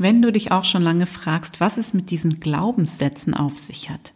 Wenn 0.00 0.22
du 0.22 0.30
dich 0.30 0.52
auch 0.52 0.64
schon 0.64 0.82
lange 0.82 1.06
fragst, 1.06 1.58
was 1.60 1.76
es 1.76 1.92
mit 1.92 2.10
diesen 2.10 2.38
Glaubenssätzen 2.38 3.34
auf 3.34 3.58
sich 3.58 3.90
hat. 3.90 4.12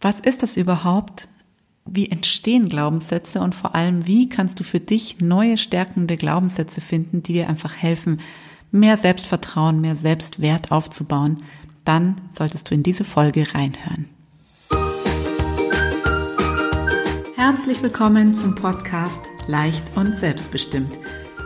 Was 0.00 0.18
ist 0.18 0.42
das 0.42 0.56
überhaupt? 0.56 1.28
Wie 1.86 2.08
entstehen 2.08 2.68
Glaubenssätze 2.68 3.40
und 3.40 3.54
vor 3.54 3.76
allem, 3.76 4.08
wie 4.08 4.28
kannst 4.28 4.58
du 4.58 4.64
für 4.64 4.80
dich 4.80 5.20
neue 5.20 5.56
stärkende 5.56 6.16
Glaubenssätze 6.16 6.80
finden, 6.80 7.22
die 7.22 7.34
dir 7.34 7.48
einfach 7.48 7.76
helfen, 7.76 8.20
mehr 8.72 8.96
Selbstvertrauen, 8.96 9.80
mehr 9.80 9.94
Selbstwert 9.94 10.72
aufzubauen? 10.72 11.36
Dann 11.84 12.20
solltest 12.32 12.70
du 12.70 12.74
in 12.74 12.82
diese 12.82 13.04
Folge 13.04 13.46
reinhören. 13.54 14.08
Herzlich 17.36 17.80
willkommen 17.82 18.34
zum 18.34 18.56
Podcast 18.56 19.20
Leicht 19.46 19.84
und 19.94 20.18
Selbstbestimmt 20.18 20.90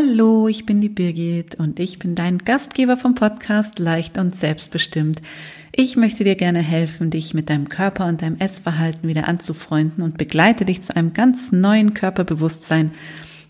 Hallo, 0.00 0.46
ich 0.46 0.64
bin 0.64 0.80
die 0.80 0.88
Birgit 0.88 1.56
und 1.56 1.80
ich 1.80 1.98
bin 1.98 2.14
dein 2.14 2.38
Gastgeber 2.38 2.96
vom 2.96 3.16
Podcast 3.16 3.80
Leicht 3.80 4.16
und 4.16 4.36
Selbstbestimmt. 4.36 5.20
Ich 5.74 5.96
möchte 5.96 6.22
dir 6.22 6.36
gerne 6.36 6.60
helfen, 6.60 7.10
dich 7.10 7.34
mit 7.34 7.50
deinem 7.50 7.68
Körper 7.68 8.06
und 8.06 8.22
deinem 8.22 8.36
Essverhalten 8.36 9.08
wieder 9.08 9.26
anzufreunden 9.26 10.04
und 10.04 10.16
begleite 10.16 10.64
dich 10.64 10.82
zu 10.82 10.94
einem 10.94 11.14
ganz 11.14 11.50
neuen 11.50 11.94
Körperbewusstsein, 11.94 12.92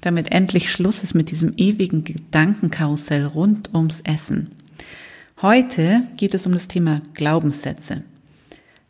damit 0.00 0.32
endlich 0.32 0.70
Schluss 0.70 1.02
ist 1.02 1.12
mit 1.12 1.30
diesem 1.30 1.52
ewigen 1.58 2.04
Gedankenkarussell 2.04 3.26
rund 3.26 3.74
ums 3.74 4.00
Essen. 4.00 4.52
Heute 5.42 6.04
geht 6.16 6.32
es 6.32 6.46
um 6.46 6.52
das 6.52 6.66
Thema 6.66 7.02
Glaubenssätze. 7.12 8.04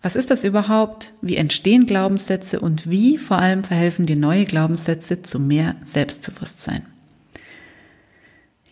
Was 0.01 0.14
ist 0.14 0.31
das 0.31 0.45
überhaupt? 0.45 1.12
Wie 1.23 1.34
entstehen 1.34 1.86
Glaubenssätze 1.86 2.61
und 2.61 2.89
wie 2.89 3.19
vor 3.19 3.39
allem 3.41 3.64
verhelfen 3.64 4.06
dir 4.06 4.14
neue 4.14 4.45
Glaubenssätze 4.45 5.23
zu 5.23 5.41
mehr 5.41 5.75
Selbstbewusstsein? 5.84 6.84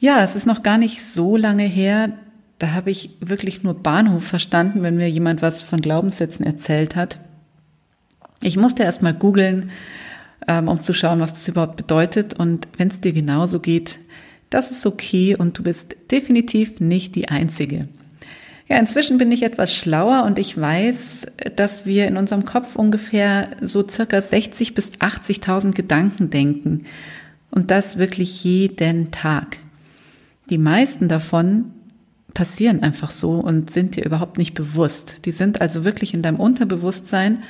Ja, 0.06 0.22
es 0.22 0.36
ist 0.36 0.46
noch 0.46 0.62
gar 0.62 0.78
nicht 0.78 1.04
so 1.04 1.36
lange 1.36 1.64
her. 1.64 2.12
Da 2.60 2.70
habe 2.74 2.92
ich 2.92 3.10
wirklich 3.18 3.64
nur 3.64 3.74
Bahnhof 3.74 4.22
verstanden, 4.22 4.84
wenn 4.84 4.96
mir 4.96 5.10
jemand 5.10 5.42
was 5.42 5.62
von 5.62 5.80
Glaubenssätzen 5.80 6.46
erzählt 6.46 6.94
hat. 6.94 7.18
Ich 8.40 8.56
musste 8.56 8.84
erst 8.84 9.02
mal 9.02 9.12
googeln, 9.12 9.70
ähm, 10.46 10.68
um 10.68 10.80
zu 10.80 10.94
schauen, 10.94 11.18
was 11.18 11.32
das 11.32 11.48
überhaupt 11.48 11.74
bedeutet. 11.74 12.34
Und 12.34 12.68
wenn 12.76 12.86
es 12.86 13.00
dir 13.00 13.12
genauso 13.12 13.58
geht, 13.58 13.98
das 14.48 14.70
ist 14.70 14.86
okay 14.86 15.34
und 15.34 15.58
du 15.58 15.64
bist 15.64 15.96
definitiv 16.12 16.78
nicht 16.78 17.16
die 17.16 17.28
Einzige. 17.28 17.88
Ja, 18.68 18.78
inzwischen 18.78 19.18
bin 19.18 19.32
ich 19.32 19.42
etwas 19.42 19.74
schlauer 19.74 20.22
und 20.22 20.38
ich 20.38 20.56
weiß, 20.56 21.26
dass 21.56 21.84
wir 21.84 22.06
in 22.06 22.16
unserem 22.16 22.44
Kopf 22.44 22.76
ungefähr 22.76 23.56
so 23.60 23.84
circa 23.88 24.22
60 24.22 24.72
bis 24.72 25.00
80.000 25.00 25.72
Gedanken 25.72 26.30
denken. 26.30 26.84
Und 27.50 27.72
das 27.72 27.98
wirklich 27.98 28.44
jeden 28.44 29.10
Tag. 29.10 29.56
Die 30.50 30.58
meisten 30.58 31.08
davon 31.08 31.66
passieren 32.34 32.82
einfach 32.82 33.10
so 33.10 33.32
und 33.32 33.70
sind 33.70 33.96
dir 33.96 34.04
überhaupt 34.04 34.38
nicht 34.38 34.54
bewusst. 34.54 35.26
Die 35.26 35.32
sind 35.32 35.60
also 35.60 35.84
wirklich 35.84 36.14
in 36.14 36.22
deinem 36.22 36.38
Unterbewusstsein. 36.38 37.42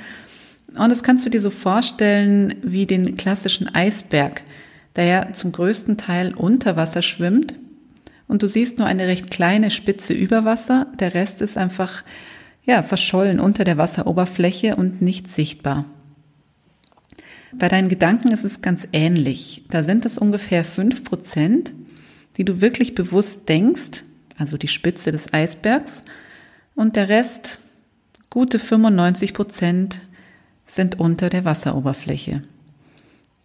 Und 0.79 0.91
das 0.91 1.03
kannst 1.03 1.27
du 1.27 1.31
dir 1.31 1.41
so 1.41 1.51
vorstellen 1.51 2.55
wie 2.63 2.87
den 2.87 3.17
klassischen 3.17 3.75
Eisberg, 3.75 4.43
der 4.95 5.05
ja 5.05 5.33
zum 5.33 5.53
größten 5.53 5.99
Teil 5.99 6.35
unter 6.35 6.77
Wasser 6.77 7.03
schwimmt. 7.03 7.57
Und 8.29 8.43
du 8.43 8.49
siehst 8.49 8.79
nur 8.79 8.87
eine 8.87 9.07
recht 9.07 9.31
kleine 9.31 9.71
Spitze 9.71 10.15
über 10.15 10.45
Wasser. 10.45 10.87
Der 10.99 11.15
Rest 11.15 11.43
ist 11.43 11.59
einfach, 11.59 12.03
ja, 12.65 12.83
verschollen 12.83 13.41
unter 13.41 13.65
der 13.65 13.79
Wasseroberfläche 13.79 14.77
und 14.77 15.03
nicht 15.03 15.29
sichtbar. 15.29 15.85
Bei 17.53 17.69
deinen 17.69 17.89
Gedanken 17.89 18.33
ist 18.33 18.45
es 18.45 18.63
ganz 18.63 18.87
ähnlich. 18.93 19.65
Da 19.71 19.83
sind 19.83 20.05
es 20.07 20.19
ungefähr 20.19 20.65
fünf 20.65 21.05
Prozent 21.05 21.73
die 22.37 22.45
du 22.45 22.61
wirklich 22.61 22.95
bewusst 22.95 23.49
denkst, 23.49 24.05
also 24.39 24.59
die 24.59 24.69
Spitze 24.69 25.13
des 25.13 25.33
Eisbergs, 25.33 26.05
und 26.75 26.97
der 26.97 27.09
Rest, 27.09 27.61
gute 28.29 28.59
95 28.59 29.33
Prozent, 29.33 30.01
sind 30.67 31.01
unter 31.01 31.31
der 31.31 31.45
Wasseroberfläche. 31.45 32.43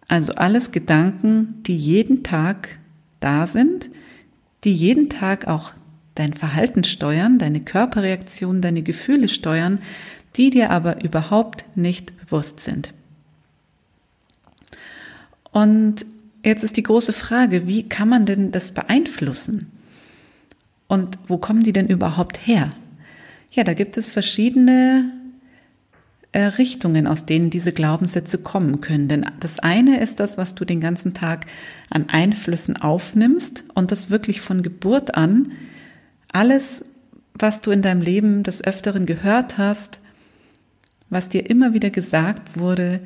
Also 0.07 0.33
alles 0.33 0.71
Gedanken, 0.71 1.63
die 1.63 1.77
jeden 1.77 2.23
Tag 2.23 2.79
da 3.21 3.47
sind, 3.47 3.89
die 4.63 4.73
jeden 4.73 5.09
Tag 5.09 5.47
auch 5.47 5.71
dein 6.15 6.33
Verhalten 6.33 6.83
steuern, 6.83 7.39
deine 7.39 7.61
Körperreaktion, 7.61 8.61
deine 8.61 8.81
Gefühle 8.81 9.29
steuern, 9.29 9.79
die 10.35 10.49
dir 10.49 10.69
aber 10.69 11.03
überhaupt 11.03 11.65
nicht 11.77 12.15
bewusst 12.17 12.59
sind. 12.59 12.93
Und 15.51 16.05
Jetzt 16.43 16.63
ist 16.63 16.77
die 16.77 16.83
große 16.83 17.13
Frage, 17.13 17.67
wie 17.67 17.87
kann 17.87 18.09
man 18.09 18.25
denn 18.25 18.51
das 18.51 18.71
beeinflussen? 18.71 19.71
Und 20.87 21.17
wo 21.27 21.37
kommen 21.37 21.63
die 21.63 21.73
denn 21.73 21.87
überhaupt 21.87 22.37
her? 22.45 22.71
Ja, 23.51 23.63
da 23.63 23.73
gibt 23.73 23.97
es 23.97 24.07
verschiedene 24.07 25.11
äh, 26.31 26.43
Richtungen, 26.43 27.07
aus 27.07 27.25
denen 27.25 27.49
diese 27.49 27.71
Glaubenssätze 27.71 28.37
kommen 28.37 28.81
können. 28.81 29.07
Denn 29.07 29.25
das 29.39 29.59
eine 29.59 29.99
ist 29.99 30.19
das, 30.19 30.37
was 30.37 30.55
du 30.55 30.65
den 30.65 30.81
ganzen 30.81 31.13
Tag 31.13 31.45
an 31.89 32.09
Einflüssen 32.09 32.77
aufnimmst 32.77 33.65
und 33.73 33.91
das 33.91 34.09
wirklich 34.09 34.41
von 34.41 34.63
Geburt 34.63 35.15
an 35.15 35.51
alles, 36.31 36.85
was 37.33 37.61
du 37.61 37.71
in 37.71 37.81
deinem 37.81 38.01
Leben 38.01 38.43
des 38.43 38.63
Öfteren 38.63 39.05
gehört 39.05 39.57
hast, 39.57 39.99
was 41.09 41.27
dir 41.27 41.49
immer 41.49 41.73
wieder 41.73 41.89
gesagt 41.89 42.57
wurde, 42.57 43.01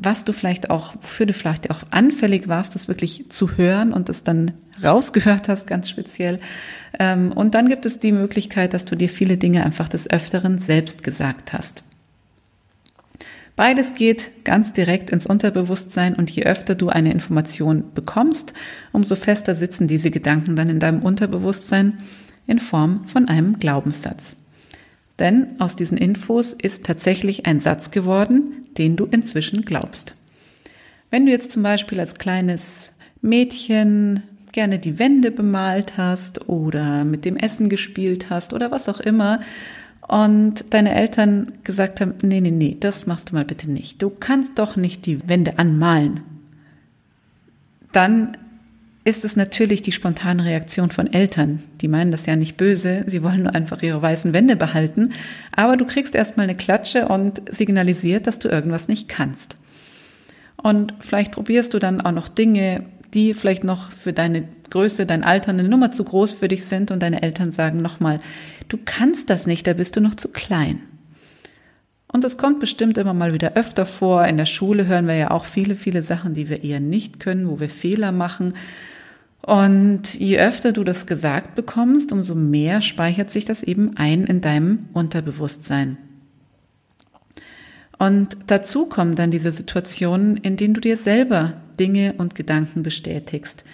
was 0.00 0.24
du 0.24 0.32
vielleicht 0.32 0.70
auch, 0.70 0.94
wofür 0.94 1.26
du 1.26 1.32
vielleicht 1.32 1.70
auch 1.70 1.82
anfällig 1.90 2.46
warst, 2.46 2.74
das 2.76 2.86
wirklich 2.86 3.30
zu 3.30 3.56
hören 3.56 3.92
und 3.92 4.08
das 4.08 4.22
dann 4.22 4.52
rausgehört 4.82 5.48
hast, 5.48 5.66
ganz 5.66 5.90
speziell. 5.90 6.38
Ähm, 6.98 7.32
und 7.32 7.54
dann 7.54 7.68
gibt 7.68 7.84
es 7.84 7.98
die 7.98 8.12
Möglichkeit, 8.12 8.74
dass 8.74 8.84
du 8.84 8.94
dir 8.94 9.08
viele 9.08 9.36
Dinge 9.36 9.64
einfach 9.64 9.88
des 9.88 10.08
Öfteren 10.08 10.58
selbst 10.60 11.02
gesagt 11.02 11.52
hast. 11.52 11.82
Beides 13.56 13.94
geht 13.94 14.44
ganz 14.44 14.72
direkt 14.72 15.10
ins 15.10 15.26
Unterbewusstsein 15.26 16.14
und 16.14 16.30
je 16.30 16.44
öfter 16.44 16.76
du 16.76 16.90
eine 16.90 17.10
Information 17.10 17.92
bekommst, 17.92 18.52
umso 18.92 19.16
fester 19.16 19.56
sitzen 19.56 19.88
diese 19.88 20.12
Gedanken 20.12 20.54
dann 20.54 20.68
in 20.68 20.78
deinem 20.78 21.02
Unterbewusstsein 21.02 21.98
in 22.46 22.60
Form 22.60 23.04
von 23.04 23.28
einem 23.28 23.58
Glaubenssatz. 23.58 24.36
Denn 25.18 25.56
aus 25.58 25.74
diesen 25.74 25.98
Infos 25.98 26.52
ist 26.52 26.86
tatsächlich 26.86 27.46
ein 27.46 27.58
Satz 27.58 27.90
geworden, 27.90 28.57
den 28.78 28.96
du 28.96 29.04
inzwischen 29.04 29.62
glaubst. 29.62 30.14
Wenn 31.10 31.26
du 31.26 31.32
jetzt 31.32 31.50
zum 31.50 31.62
Beispiel 31.62 32.00
als 32.00 32.14
kleines 32.14 32.92
Mädchen 33.20 34.22
gerne 34.52 34.78
die 34.78 34.98
Wände 34.98 35.30
bemalt 35.30 35.96
hast 35.96 36.48
oder 36.48 37.04
mit 37.04 37.24
dem 37.24 37.36
Essen 37.36 37.68
gespielt 37.68 38.30
hast 38.30 38.52
oder 38.52 38.70
was 38.70 38.88
auch 38.88 39.00
immer 39.00 39.40
und 40.06 40.64
deine 40.70 40.94
Eltern 40.94 41.52
gesagt 41.64 42.00
haben, 42.00 42.14
nee, 42.22 42.40
nee, 42.40 42.50
nee, 42.50 42.76
das 42.78 43.06
machst 43.06 43.30
du 43.30 43.34
mal 43.34 43.44
bitte 43.44 43.70
nicht. 43.70 44.00
Du 44.02 44.10
kannst 44.10 44.58
doch 44.58 44.76
nicht 44.76 45.06
die 45.06 45.28
Wände 45.28 45.58
anmalen. 45.58 46.20
Dann 47.92 48.36
ist 49.08 49.24
es 49.24 49.36
natürlich 49.36 49.80
die 49.80 49.92
spontane 49.92 50.44
Reaktion 50.44 50.90
von 50.90 51.10
Eltern. 51.10 51.62
Die 51.80 51.88
meinen 51.88 52.10
das 52.10 52.26
ja 52.26 52.36
nicht 52.36 52.58
böse, 52.58 53.04
sie 53.06 53.22
wollen 53.22 53.44
nur 53.44 53.54
einfach 53.54 53.82
ihre 53.82 54.02
weißen 54.02 54.34
Wände 54.34 54.54
behalten, 54.54 55.14
aber 55.50 55.78
du 55.78 55.86
kriegst 55.86 56.14
erstmal 56.14 56.44
eine 56.44 56.58
Klatsche 56.58 57.08
und 57.08 57.40
signalisiert, 57.50 58.26
dass 58.26 58.38
du 58.38 58.50
irgendwas 58.50 58.86
nicht 58.86 59.08
kannst. 59.08 59.54
Und 60.62 60.92
vielleicht 61.00 61.32
probierst 61.32 61.72
du 61.72 61.78
dann 61.78 62.02
auch 62.02 62.12
noch 62.12 62.28
Dinge, 62.28 62.84
die 63.14 63.32
vielleicht 63.32 63.64
noch 63.64 63.90
für 63.92 64.12
deine 64.12 64.46
Größe, 64.68 65.06
dein 65.06 65.24
Alter 65.24 65.52
eine 65.52 65.64
Nummer 65.64 65.90
zu 65.90 66.04
groß 66.04 66.34
für 66.34 66.48
dich 66.48 66.66
sind 66.66 66.90
und 66.90 67.02
deine 67.02 67.22
Eltern 67.22 67.50
sagen 67.50 67.80
nochmal, 67.80 68.20
du 68.68 68.76
kannst 68.84 69.30
das 69.30 69.46
nicht, 69.46 69.66
da 69.66 69.72
bist 69.72 69.96
du 69.96 70.02
noch 70.02 70.16
zu 70.16 70.28
klein. 70.28 70.82
Und 72.12 72.24
es 72.26 72.36
kommt 72.36 72.60
bestimmt 72.60 72.98
immer 72.98 73.14
mal 73.14 73.32
wieder 73.32 73.54
öfter 73.54 73.86
vor. 73.86 74.26
In 74.26 74.36
der 74.36 74.46
Schule 74.46 74.86
hören 74.86 75.06
wir 75.06 75.14
ja 75.14 75.30
auch 75.30 75.46
viele, 75.46 75.74
viele 75.74 76.02
Sachen, 76.02 76.34
die 76.34 76.50
wir 76.50 76.62
eher 76.62 76.80
nicht 76.80 77.20
können, 77.20 77.48
wo 77.48 77.58
wir 77.58 77.70
Fehler 77.70 78.12
machen. 78.12 78.52
Und 79.42 80.14
je 80.14 80.38
öfter 80.38 80.72
du 80.72 80.84
das 80.84 81.06
gesagt 81.06 81.54
bekommst, 81.54 82.12
umso 82.12 82.34
mehr 82.34 82.82
speichert 82.82 83.30
sich 83.30 83.44
das 83.44 83.62
eben 83.62 83.96
ein 83.96 84.24
in 84.24 84.40
deinem 84.40 84.88
Unterbewusstsein. 84.92 85.96
Und 87.98 88.36
dazu 88.46 88.86
kommen 88.86 89.16
dann 89.16 89.30
diese 89.30 89.50
Situationen, 89.50 90.36
in 90.36 90.56
denen 90.56 90.74
du 90.74 90.80
dir 90.80 90.96
selber 90.96 91.60
Dinge 91.80 92.14
und 92.18 92.34
Gedanken 92.34 92.82
bestätigst. 92.82 93.64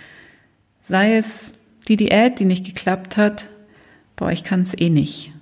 Sei 0.83 1.17
es 1.17 1.55
die 1.89 1.97
Diät, 1.97 2.41
die 2.41 2.47
nicht 2.47 2.65
geklappt 2.65 3.17
hat, 3.17 3.47
boah, 4.17 4.31
ich 4.31 4.45
kann 4.45 4.63
es 4.63 4.79
eh 4.79 4.91
nicht. 4.91 5.33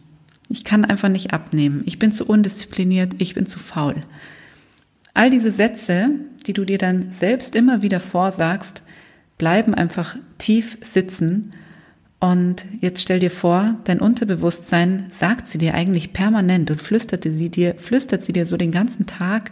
Ich 0.48 0.64
kann 0.64 0.84
einfach 0.84 1.08
nicht 1.08 1.32
abnehmen. 1.32 1.82
Ich 1.86 1.98
bin 1.98 2.12
zu 2.12 2.26
undiszipliniert. 2.26 3.14
Ich 3.18 3.34
bin 3.34 3.46
zu 3.46 3.58
faul. 3.58 4.02
All 5.14 5.30
diese 5.30 5.52
Sätze, 5.52 6.10
die 6.46 6.52
du 6.52 6.64
dir 6.64 6.78
dann 6.78 7.12
selbst 7.12 7.54
immer 7.54 7.82
wieder 7.82 8.00
vorsagst, 8.00 8.82
bleiben 9.42 9.74
einfach 9.74 10.14
tief 10.38 10.78
sitzen. 10.82 11.52
Und 12.20 12.64
jetzt 12.80 13.02
stell 13.02 13.18
dir 13.18 13.32
vor, 13.32 13.74
dein 13.82 13.98
Unterbewusstsein 13.98 15.06
sagt 15.10 15.48
sie 15.48 15.58
dir 15.58 15.74
eigentlich 15.74 16.12
permanent 16.12 16.70
und 16.70 16.80
flüsterte 16.80 17.32
sie 17.32 17.48
dir, 17.48 17.74
flüstert 17.74 18.22
sie 18.22 18.32
dir 18.32 18.46
so 18.46 18.56
den 18.56 18.70
ganzen 18.70 19.06
Tag 19.06 19.50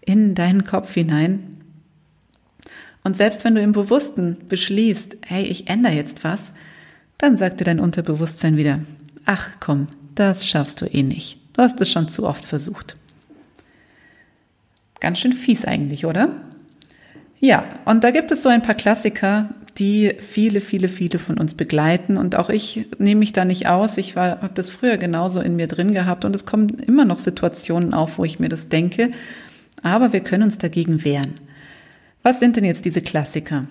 in 0.00 0.36
deinen 0.36 0.64
Kopf 0.64 0.94
hinein. 0.94 1.60
Und 3.02 3.16
selbst 3.16 3.44
wenn 3.44 3.56
du 3.56 3.60
im 3.60 3.72
Bewussten 3.72 4.36
beschließt, 4.48 5.16
hey, 5.26 5.42
ich 5.42 5.68
ändere 5.68 5.94
jetzt 5.94 6.22
was, 6.22 6.54
dann 7.18 7.36
sagt 7.36 7.58
dir 7.58 7.64
dein 7.64 7.80
Unterbewusstsein 7.80 8.56
wieder, 8.56 8.78
ach 9.24 9.48
komm, 9.58 9.86
das 10.14 10.46
schaffst 10.46 10.82
du 10.82 10.86
eh 10.86 11.02
nicht. 11.02 11.38
Du 11.54 11.62
hast 11.62 11.80
es 11.80 11.90
schon 11.90 12.06
zu 12.06 12.28
oft 12.28 12.44
versucht. 12.44 12.94
Ganz 15.00 15.18
schön 15.18 15.32
fies 15.32 15.64
eigentlich, 15.64 16.06
oder? 16.06 16.30
Ja, 17.44 17.64
und 17.86 18.04
da 18.04 18.12
gibt 18.12 18.30
es 18.30 18.40
so 18.40 18.48
ein 18.48 18.62
paar 18.62 18.76
Klassiker, 18.76 19.48
die 19.76 20.14
viele, 20.20 20.60
viele, 20.60 20.86
viele 20.86 21.18
von 21.18 21.38
uns 21.38 21.54
begleiten. 21.54 22.16
Und 22.16 22.36
auch 22.36 22.48
ich 22.48 22.86
nehme 22.98 23.18
mich 23.18 23.32
da 23.32 23.44
nicht 23.44 23.66
aus. 23.66 23.98
Ich 23.98 24.14
habe 24.14 24.52
das 24.54 24.70
früher 24.70 24.96
genauso 24.96 25.40
in 25.40 25.56
mir 25.56 25.66
drin 25.66 25.92
gehabt 25.92 26.24
und 26.24 26.36
es 26.36 26.46
kommen 26.46 26.68
immer 26.78 27.04
noch 27.04 27.18
Situationen 27.18 27.94
auf, 27.94 28.18
wo 28.18 28.24
ich 28.24 28.38
mir 28.38 28.48
das 28.48 28.68
denke. 28.68 29.10
Aber 29.82 30.12
wir 30.12 30.20
können 30.20 30.44
uns 30.44 30.58
dagegen 30.58 31.04
wehren. 31.04 31.34
Was 32.22 32.38
sind 32.38 32.54
denn 32.54 32.64
jetzt 32.64 32.84
diese 32.84 33.02
Klassiker? 33.02 33.66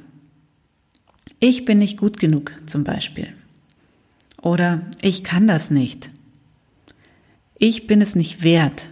Ich 1.40 1.64
bin 1.64 1.80
nicht 1.80 1.98
gut 1.98 2.20
genug 2.20 2.52
zum 2.66 2.84
Beispiel. 2.84 3.30
Oder 4.42 4.82
ich 5.02 5.24
kann 5.24 5.48
das 5.48 5.72
nicht. 5.72 6.10
Ich 7.58 7.88
bin 7.88 8.02
es 8.02 8.16
nicht 8.16 8.44
wert. 8.44 8.90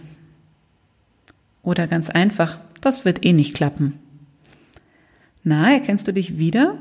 Oder 1.62 1.86
ganz 1.86 2.08
einfach, 2.08 2.56
das 2.80 3.04
wird 3.04 3.26
eh 3.26 3.34
nicht 3.34 3.52
klappen. 3.52 3.98
Na, 5.42 5.72
erkennst 5.72 6.06
du 6.06 6.12
dich 6.12 6.38
wieder? 6.38 6.78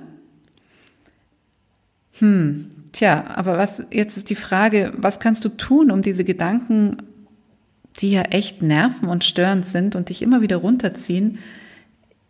Hm, 2.19 2.69
tja, 2.91 3.25
aber 3.27 3.57
was, 3.57 3.83
jetzt 3.91 4.17
ist 4.17 4.29
die 4.29 4.35
Frage, 4.35 4.93
was 4.97 5.19
kannst 5.19 5.45
du 5.45 5.49
tun, 5.49 5.91
um 5.91 6.01
diese 6.01 6.25
Gedanken, 6.25 6.97
die 7.99 8.11
ja 8.11 8.23
echt 8.23 8.61
nerven 8.61 9.07
und 9.07 9.23
störend 9.23 9.65
sind 9.67 9.95
und 9.95 10.09
dich 10.09 10.21
immer 10.21 10.41
wieder 10.41 10.57
runterziehen, 10.57 11.39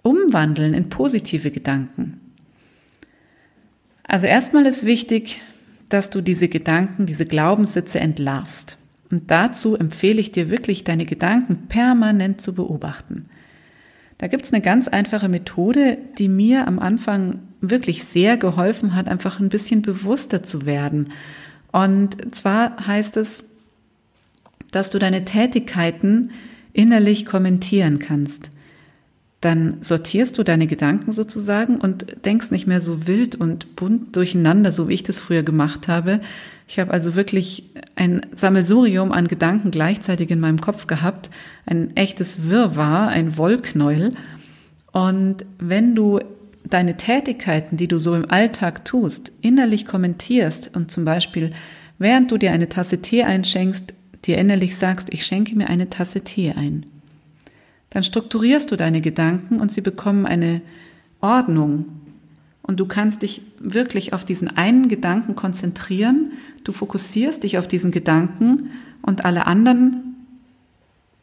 umwandeln 0.04 0.74
in 0.74 0.90
positive 0.90 1.52
Gedanken? 1.52 2.20
Also 4.04 4.28
erstmal 4.28 4.66
ist 4.66 4.86
wichtig, 4.86 5.42
dass 5.90 6.10
du 6.10 6.22
diese 6.22 6.48
Gedanken, 6.48 7.06
diese 7.06 7.26
Glaubenssitze 7.26 8.00
entlarvst. 8.00 8.78
Und 9.12 9.32
dazu 9.32 9.76
empfehle 9.76 10.20
ich 10.20 10.32
dir 10.32 10.50
wirklich, 10.52 10.84
deine 10.84 11.06
Gedanken 11.06 11.68
permanent 11.68 12.42
zu 12.42 12.54
beobachten. 12.54 13.26
Da 14.20 14.28
gibt 14.28 14.46
es 14.46 14.54
eine 14.54 14.62
ganz 14.62 14.88
einfache 14.88 15.30
Methode, 15.30 15.98
die 16.20 16.30
mir 16.30 16.68
am 16.68 16.78
Anfang 16.78 17.40
wirklich 17.62 18.04
sehr 18.04 18.38
geholfen 18.38 18.94
hat, 18.94 19.08
einfach 19.08 19.40
ein 19.40 19.50
bisschen 19.50 19.82
bewusster 19.82 20.44
zu 20.44 20.68
werden. 20.68 21.12
Und 21.72 22.36
zwar 22.36 22.86
heißt 22.86 23.18
es, 23.18 23.46
dass 24.72 24.92
du 24.92 25.00
deine 25.00 25.26
Tätigkeiten 25.26 26.30
innerlich 26.74 27.26
kommentieren 27.26 27.98
kannst 27.98 28.52
dann 29.42 29.78
sortierst 29.82 30.38
du 30.38 30.44
deine 30.44 30.68
Gedanken 30.68 31.14
sozusagen 31.14 31.78
und 31.78 32.26
denkst 32.26 32.52
nicht 32.52 32.68
mehr 32.68 32.82
so 32.82 33.08
wild 33.08 33.36
und 33.36 33.76
bunt 33.76 34.16
durcheinander, 34.16 34.72
so 34.72 34.90
wie 34.90 34.94
ich 34.94 35.04
das 35.04 35.18
früher 35.18 35.44
gemacht 35.44 35.88
habe. 35.88 36.20
Ich 36.70 36.80
habe 36.80 36.92
also 36.92 37.16
wirklich 37.16 37.72
ein 37.96 38.22
Sammelsurium 38.34 39.12
an 39.12 39.28
Gedanken 39.28 39.72
gleichzeitig 39.72 40.30
in 40.30 40.40
meinem 40.40 40.62
Kopf 40.62 40.88
gehabt, 40.88 41.30
ein 41.66 41.98
echtes 41.98 42.50
Wirrwarr, 42.50 43.10
ein 43.10 43.36
Wollknäuel. 43.38 44.14
Und 44.94 45.46
wenn 45.60 45.96
du 45.96 46.20
deine 46.64 46.96
Tätigkeiten, 46.96 47.76
die 47.76 47.90
du 47.90 48.00
so 48.00 48.14
im 48.14 48.30
Alltag 48.30 48.86
tust, 48.86 49.34
innerlich 49.42 49.86
kommentierst 49.86 50.74
und 50.74 50.92
zum 50.92 51.04
Beispiel, 51.04 51.52
während 51.98 52.32
du 52.32 52.38
dir 52.38 52.52
eine 52.52 52.70
Tasse 52.70 53.02
Tee 53.02 53.24
einschenkst, 53.24 53.94
dir 54.26 54.38
innerlich 54.38 54.78
sagst, 54.78 55.10
ich 55.12 55.26
schenke 55.26 55.56
mir 55.56 55.70
eine 55.70 55.90
Tasse 55.90 56.22
Tee 56.22 56.54
ein 56.56 56.86
dann 57.90 58.04
strukturierst 58.04 58.72
du 58.72 58.76
deine 58.76 59.02
Gedanken 59.02 59.60
und 59.60 59.72
sie 59.72 59.82
bekommen 59.82 60.26
eine 60.26 60.62
Ordnung. 61.22 61.86
Und 62.70 62.80
du 62.80 62.86
kannst 62.86 63.24
dich 63.24 63.42
wirklich 63.58 64.14
auf 64.14 64.26
diesen 64.26 64.56
einen 64.56 64.90
Gedanken 64.90 65.34
konzentrieren. 65.34 66.34
Du 66.64 66.72
fokussierst 66.72 67.42
dich 67.42 67.58
auf 67.58 67.68
diesen 67.68 67.90
Gedanken 67.90 68.70
und 69.02 69.26
alle 69.26 69.48
anderen 69.48 70.28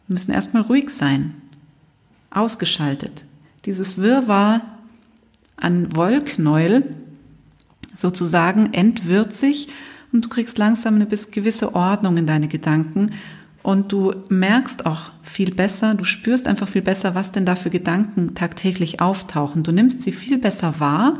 müssen 0.08 0.32
erstmal 0.32 0.62
ruhig 0.62 0.90
sein, 0.90 1.37
ausgeschaltet. 2.31 3.26
Dieses 3.64 3.96
Wirrwarr 3.96 4.60
an 5.54 5.94
Wollknäuel 5.94 6.96
sozusagen 7.94 8.72
entwirrt 8.75 9.32
sich 9.32 9.69
und 10.10 10.25
du 10.25 10.28
kriegst 10.28 10.58
langsam 10.58 10.96
eine 10.96 11.06
gewisse 11.06 11.76
Ordnung 11.76 12.16
in 12.16 12.26
deine 12.26 12.48
Gedanken 12.48 13.12
und 13.67 13.91
du 13.91 14.15
merkst 14.29 14.87
auch 14.87 15.11
viel 15.23 15.53
besser, 15.53 15.97
du 15.97 16.05
spürst 16.05 16.47
einfach 16.47 16.69
viel 16.69 16.83
besser, 16.83 17.17
was 17.17 17.33
denn 17.33 17.45
da 17.45 17.57
für 17.57 17.69
Gedanken 17.69 18.37
tagtäglich 18.37 19.01
auftauchen. 19.01 19.65
Du 19.65 19.73
nimmst 19.73 20.03
sie 20.03 20.13
viel 20.13 20.39
besser 20.39 20.79
wahr 20.79 21.19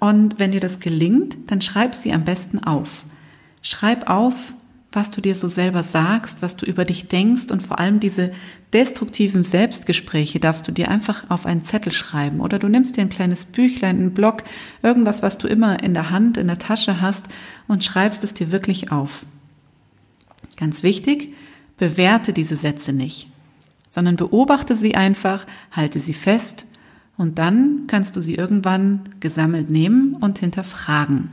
und 0.00 0.40
wenn 0.40 0.50
dir 0.50 0.58
das 0.58 0.80
gelingt, 0.80 1.38
dann 1.46 1.60
schreib 1.60 1.94
sie 1.94 2.12
am 2.12 2.24
besten 2.24 2.58
auf. 2.58 3.04
Schreib 3.62 4.10
auf, 4.10 4.34
was 4.90 5.12
du 5.12 5.20
dir 5.20 5.36
so 5.36 5.46
selber 5.46 5.84
sagst, 5.84 6.42
was 6.42 6.56
du 6.56 6.66
über 6.66 6.84
dich 6.84 7.06
denkst 7.06 7.52
und 7.52 7.62
vor 7.62 7.78
allem 7.78 8.00
diese 8.00 8.32
destruktiven 8.72 9.44
Selbstgespräche 9.44 10.40
darfst 10.40 10.66
du 10.66 10.72
dir 10.72 10.90
einfach 10.90 11.30
auf 11.30 11.46
einen 11.46 11.62
Zettel 11.62 11.92
schreiben 11.92 12.40
oder 12.40 12.58
du 12.58 12.66
nimmst 12.66 12.96
dir 12.96 13.02
ein 13.02 13.10
kleines 13.10 13.44
Büchlein, 13.44 13.98
einen 13.98 14.12
Block, 14.12 14.42
irgendwas, 14.82 15.22
was 15.22 15.38
du 15.38 15.46
immer 15.46 15.80
in 15.84 15.94
der 15.94 16.10
Hand, 16.10 16.36
in 16.36 16.48
der 16.48 16.58
Tasche 16.58 17.00
hast 17.00 17.26
und 17.68 17.84
schreibst 17.84 18.24
es 18.24 18.34
dir 18.34 18.50
wirklich 18.50 18.90
auf. 18.90 19.24
Ganz 20.56 20.82
wichtig, 20.82 21.32
bewerte 21.80 22.34
diese 22.34 22.56
Sätze 22.56 22.92
nicht, 22.92 23.26
sondern 23.88 24.16
beobachte 24.16 24.76
sie 24.76 24.94
einfach, 24.94 25.46
halte 25.72 25.98
sie 25.98 26.12
fest 26.12 26.66
und 27.16 27.38
dann 27.38 27.86
kannst 27.86 28.16
du 28.16 28.20
sie 28.20 28.34
irgendwann 28.34 29.08
gesammelt 29.18 29.70
nehmen 29.70 30.14
und 30.14 30.38
hinterfragen. 30.38 31.30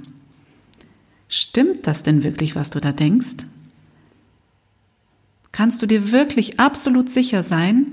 Stimmt 1.27 1.85
das 1.85 2.01
denn 2.01 2.23
wirklich, 2.23 2.55
was 2.55 2.69
du 2.69 2.79
da 2.79 2.93
denkst? 2.93 3.45
Kannst 5.51 5.81
du 5.81 5.85
dir 5.85 6.13
wirklich 6.13 6.61
absolut 6.61 7.09
sicher 7.09 7.43
sein, 7.43 7.89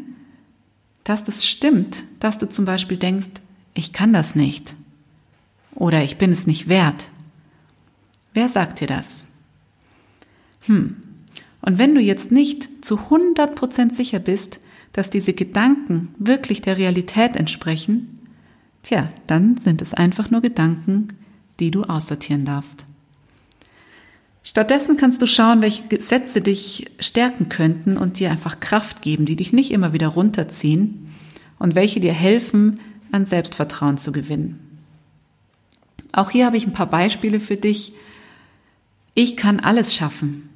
dass 1.03 1.25
das 1.25 1.45
stimmt, 1.45 2.05
dass 2.21 2.39
du 2.39 2.49
zum 2.49 2.67
Beispiel 2.67 2.99
denkst, 2.99 3.31
ich 3.75 3.93
kann 3.93 4.13
das 4.13 4.37
nicht 4.37 4.77
oder 5.75 6.05
ich 6.05 6.19
bin 6.19 6.31
es 6.31 6.47
nicht 6.47 6.69
wert? 6.69 7.11
Wer 8.33 8.49
sagt 8.49 8.79
dir 8.79 8.87
das? 8.87 9.25
Hm, 10.67 11.04
und 11.65 11.79
wenn 11.79 11.95
du 11.95 12.01
jetzt 12.01 12.31
nicht 12.31 12.85
zu 12.85 12.97
100% 12.97 13.95
sicher 13.95 14.19
bist, 14.19 14.61
dass 14.93 15.11
diese 15.11 15.33
Gedanken 15.33 16.11
wirklich 16.19 16.61
der 16.61 16.77
Realität 16.77 17.37
entsprechen, 17.37 18.21
tja, 18.83 19.09
dann 19.27 19.59
sind 19.59 19.81
es 19.81 19.95
einfach 19.95 20.31
nur 20.31 20.43
Gedanken, 20.43 21.09
die 21.61 21.71
du 21.71 21.85
aussortieren 21.85 22.45
darfst. 22.45 22.85
Stattdessen 24.43 24.99
kannst 24.99 25.23
du 25.23 25.27
schauen, 25.27 25.63
welche 25.63 26.03
Sätze 26.03 26.43
dich 26.43 26.91
stärken 26.99 27.49
könnten 27.49 27.97
und 27.97 28.19
dir 28.21 28.31
einfach 28.31 28.61
Kraft 28.61 29.01
geben, 29.01 29.25
die 29.25 29.37
dich 29.37 29.55
nicht 29.55 29.71
immer 29.71 29.95
wieder 29.95 30.09
runterziehen 30.09 31.15
und 31.59 31.75
welche 31.75 31.99
dir 31.99 32.13
helfen, 32.13 32.79
an 33.11 33.25
Selbstvertrauen 33.25 33.97
zu 33.97 34.13
gewinnen. 34.13 34.61
Auch 36.13 36.31
hier 36.31 36.45
habe 36.45 36.59
ich 36.59 36.67
ein 36.67 36.75
paar 36.75 36.91
Beispiele 36.91 37.41
für 37.41 37.57
dich. 37.57 37.95
Ich 39.15 39.37
kann 39.39 39.61
alles 39.61 39.95
schaffen. 39.95 40.51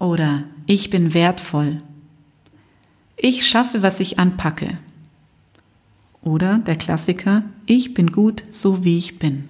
Oder 0.00 0.44
ich 0.66 0.90
bin 0.90 1.14
wertvoll. 1.14 1.82
Ich 3.16 3.46
schaffe, 3.46 3.82
was 3.82 4.00
ich 4.00 4.18
anpacke. 4.18 4.78
Oder 6.22 6.58
der 6.58 6.76
Klassiker, 6.76 7.44
ich 7.66 7.94
bin 7.94 8.10
gut, 8.10 8.42
so 8.50 8.82
wie 8.82 8.96
ich 8.96 9.18
bin. 9.18 9.46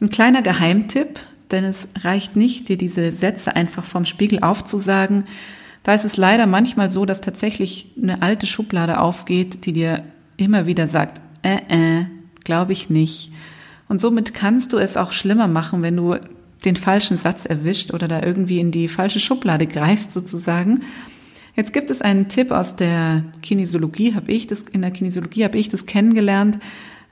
Ein 0.00 0.10
kleiner 0.10 0.42
Geheimtipp, 0.42 1.18
denn 1.50 1.64
es 1.64 1.88
reicht 2.00 2.36
nicht, 2.36 2.68
dir 2.68 2.78
diese 2.78 3.12
Sätze 3.12 3.56
einfach 3.56 3.84
vom 3.84 4.06
Spiegel 4.06 4.40
aufzusagen. 4.40 5.24
Da 5.82 5.94
ist 5.94 6.04
es 6.04 6.16
leider 6.16 6.46
manchmal 6.46 6.88
so, 6.88 7.04
dass 7.04 7.20
tatsächlich 7.20 7.90
eine 8.00 8.22
alte 8.22 8.46
Schublade 8.46 9.00
aufgeht, 9.00 9.66
die 9.66 9.72
dir 9.72 10.04
immer 10.36 10.66
wieder 10.66 10.86
sagt, 10.86 11.20
äh, 11.42 11.58
äh, 11.68 12.06
glaube 12.44 12.72
ich 12.72 12.90
nicht. 12.90 13.32
Und 13.88 14.00
somit 14.00 14.34
kannst 14.34 14.72
du 14.72 14.78
es 14.78 14.96
auch 14.96 15.12
schlimmer 15.12 15.48
machen, 15.48 15.82
wenn 15.82 15.96
du 15.96 16.16
den 16.64 16.76
falschen 16.76 17.16
Satz 17.16 17.46
erwischt 17.46 17.92
oder 17.92 18.08
da 18.08 18.22
irgendwie 18.22 18.60
in 18.60 18.70
die 18.70 18.88
falsche 18.88 19.20
Schublade 19.20 19.66
greifst 19.66 20.12
sozusagen. 20.12 20.80
Jetzt 21.54 21.72
gibt 21.72 21.90
es 21.90 22.00
einen 22.00 22.28
Tipp 22.28 22.50
aus 22.50 22.76
der 22.76 23.24
Kinesiologie, 23.42 24.14
habe 24.14 24.32
ich 24.32 24.46
das 24.46 24.62
in 24.62 24.82
der 24.82 24.90
Kinesiologie 24.90 25.44
habe 25.44 25.58
ich 25.58 25.68
das 25.68 25.86
kennengelernt. 25.86 26.58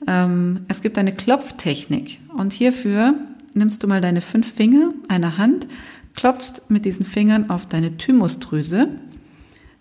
Ähm, 0.06 0.60
es 0.68 0.80
gibt 0.80 0.96
eine 0.98 1.12
Klopftechnik 1.12 2.20
und 2.36 2.52
hierfür 2.52 3.14
nimmst 3.52 3.82
du 3.82 3.86
mal 3.86 4.00
deine 4.00 4.20
fünf 4.20 4.50
Finger 4.52 4.92
einer 5.08 5.36
Hand, 5.36 5.66
klopfst 6.14 6.62
mit 6.68 6.84
diesen 6.84 7.04
Fingern 7.04 7.50
auf 7.50 7.66
deine 7.66 7.96
Thymusdrüse. 7.96 8.88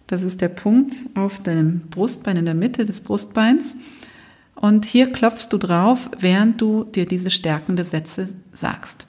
Das 0.07 0.23
ist 0.23 0.41
der 0.41 0.49
Punkt 0.49 1.05
auf 1.13 1.41
deinem 1.41 1.81
Brustbein 1.89 2.37
in 2.37 2.45
der 2.45 2.55
Mitte 2.55 2.85
des 2.85 2.99
Brustbeins. 2.99 3.77
Und 4.55 4.85
hier 4.85 5.11
klopfst 5.11 5.49
du 5.51 5.57
drauf, 5.57 6.09
während 6.19 6.59
du 6.59 6.83
dir 6.83 7.05
diese 7.05 7.29
stärkende 7.29 7.83
Sätze 7.83 8.29
sagst. 8.51 9.08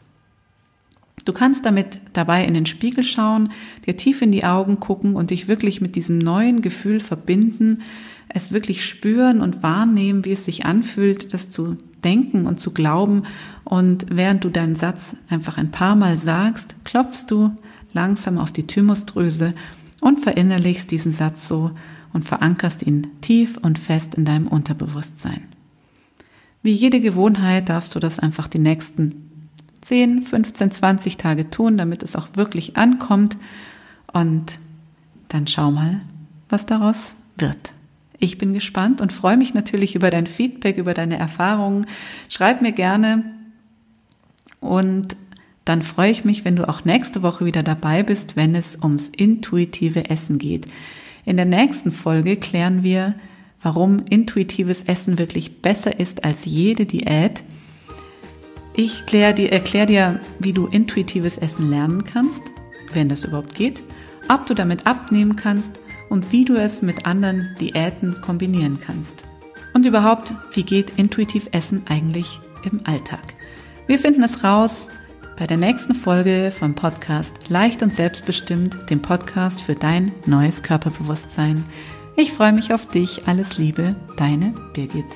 Du 1.25 1.33
kannst 1.33 1.67
damit 1.67 2.01
dabei 2.13 2.45
in 2.45 2.55
den 2.55 2.67
Spiegel 2.67 3.05
schauen, 3.05 3.53
dir 3.87 3.97
tief 3.97 4.23
in 4.23 4.33
die 4.33 4.45
Augen 4.45 4.81
gucken 4.81 5.17
und 5.17 5.31
dich 5.31 5.49
wirklich 5.49 5.81
mit 5.81 5.97
diesem 5.97 6.19
neuen 6.19 6.63
Gefühl 6.63 7.01
verbinden, 7.01 7.83
es 8.29 8.53
wirklich 8.53 8.87
spüren 8.87 9.41
und 9.41 9.63
wahrnehmen, 9.63 10.25
wie 10.25 10.33
es 10.33 10.45
sich 10.45 10.65
anfühlt, 10.65 11.35
das 11.35 11.51
zu 11.51 11.77
denken 12.05 12.47
und 12.47 12.61
zu 12.61 12.73
glauben. 12.73 13.25
Und 13.65 14.07
während 14.09 14.45
du 14.45 14.49
deinen 14.49 14.77
Satz 14.77 15.17
einfach 15.29 15.59
ein 15.59 15.71
paar 15.71 15.97
Mal 15.97 16.17
sagst, 16.17 16.77
klopfst 16.85 17.27
du 17.29 17.53
langsam 17.93 18.39
auf 18.39 18.53
die 18.53 18.67
Thymusdrüse 18.67 19.53
und 20.01 20.21
verinnerlichst 20.21 20.91
diesen 20.91 21.13
Satz 21.13 21.47
so 21.47 21.73
und 22.13 22.25
verankerst 22.25 22.83
ihn 22.87 23.09
tief 23.21 23.59
und 23.61 23.79
fest 23.79 24.15
in 24.15 24.25
deinem 24.25 24.47
Unterbewusstsein. 24.47 25.43
Wie 26.63 26.73
jede 26.73 27.01
Gewohnheit 27.01 27.69
darfst 27.69 27.95
du 27.95 28.01
das 28.01 28.19
einfach 28.19 28.49
die 28.49 28.59
nächsten 28.59 29.30
10, 29.83 30.23
15, 30.23 30.71
20 30.71 31.17
Tage 31.17 31.51
tun, 31.51 31.79
damit 31.79 32.03
es 32.03 32.17
auch 32.17 32.29
wirklich 32.35 32.77
ankommt. 32.77 33.37
Und 34.13 34.55
dann 35.29 35.47
schau 35.47 35.71
mal, 35.71 36.01
was 36.49 36.67
daraus 36.67 37.15
wird. 37.37 37.73
Ich 38.19 38.37
bin 38.37 38.53
gespannt 38.53 39.01
und 39.01 39.13
freue 39.13 39.39
mich 39.39 39.55
natürlich 39.55 39.95
über 39.95 40.11
dein 40.11 40.27
Feedback, 40.27 40.77
über 40.77 40.93
deine 40.93 41.17
Erfahrungen. 41.17 41.87
Schreib 42.29 42.61
mir 42.61 42.73
gerne 42.73 43.25
und 44.61 45.17
dann 45.65 45.83
freue 45.83 46.11
ich 46.11 46.25
mich, 46.25 46.45
wenn 46.45 46.57
du 46.57 46.69
auch 46.69 46.85
nächste 46.85 47.23
Woche 47.23 47.47
wieder 47.47 47.63
dabei 47.63 48.03
bist, 48.03 48.37
wenn 48.37 48.55
es 48.55 48.77
ums 48.83 49.09
intuitive 49.09 50.11
Essen 50.11 50.39
geht. 50.39 50.67
In 51.25 51.37
der 51.37 51.47
nächsten 51.47 51.93
Folge 51.93 52.37
klären 52.37 52.83
wir, 52.83 53.15
warum 53.63 54.03
intuitives 54.09 54.83
Essen 54.83 55.19
wirklich 55.19 55.63
besser 55.63 55.99
ist 56.01 56.25
als 56.25 56.45
jede 56.45 56.87
Diät. 56.87 57.43
Ich 58.75 59.05
dir, 59.05 59.53
erkläre 59.53 59.87
dir, 59.87 60.21
wie 60.39 60.53
du 60.53 60.67
intuitives 60.67 61.39
Essen 61.39 61.71
lernen 61.71 62.05
kannst, 62.05 62.43
wenn 62.93 63.09
das 63.09 63.25
überhaupt 63.25 63.55
geht, 63.55 63.83
ob 64.29 64.47
du 64.47 64.55
damit 64.55 64.87
abnehmen 64.87 65.37
kannst 65.37 65.81
und 66.09 66.33
wie 66.33 66.45
du 66.45 66.55
es 66.55 66.83
mit 66.83 67.07
anderen 67.07 67.55
Diäten 67.61 68.21
kombinieren 68.21 68.79
kannst. 68.85 69.25
Und 69.75 69.87
überhaupt, 69.87 70.33
wie 70.53 70.65
geht 70.65 70.99
intuitiv 70.99 71.49
Essen 71.53 71.83
eigentlich 71.89 72.39
im 72.71 72.81
Alltag? 72.85 73.21
Wir 73.87 73.99
finden 73.99 74.23
es 74.23 74.45
raus 74.45 74.89
bei 75.37 75.47
der 75.47 75.57
nächsten 75.57 75.95
Folge 75.95 76.53
vom 76.57 76.75
Podcast 76.75 77.35
Leicht 77.49 77.83
und 77.83 77.95
Selbstbestimmt, 77.95 78.77
dem 78.91 79.01
Podcast 79.01 79.63
für 79.63 79.75
dein 79.75 80.13
neues 80.27 80.63
Körperbewusstsein. 80.63 81.65
Ich 82.17 82.33
freue 82.33 82.53
mich 82.53 82.75
auf 82.75 82.87
dich. 82.87 83.27
Alles 83.27 83.57
Liebe, 83.57 83.97
deine 84.17 84.53
Birgit. 84.75 85.07